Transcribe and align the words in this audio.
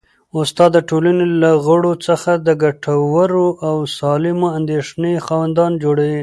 استاد 0.39 0.69
د 0.75 0.79
ټولني 0.89 1.25
له 1.43 1.51
غړو 1.65 1.93
څخه 2.07 2.31
د 2.47 2.49
ګټورو 2.63 3.45
او 3.67 3.75
سالمې 3.97 4.47
اندېښنې 4.59 5.13
خاوندان 5.27 5.71
جوړوي. 5.83 6.19